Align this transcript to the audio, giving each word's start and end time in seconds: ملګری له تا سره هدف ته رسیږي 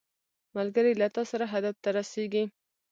ملګری 0.55 0.93
له 1.01 1.07
تا 1.15 1.23
سره 1.31 1.45
هدف 1.53 1.75
ته 1.83 1.89
رسیږي 1.97 2.43